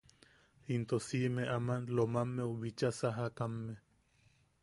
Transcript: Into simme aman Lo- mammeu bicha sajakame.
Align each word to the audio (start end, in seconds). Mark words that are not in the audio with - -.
Into 0.75 0.99
simme 1.07 1.43
aman 1.57 1.85
Lo- 1.95 2.09
mammeu 2.13 2.51
bicha 2.61 2.91
sajakame. 2.99 3.77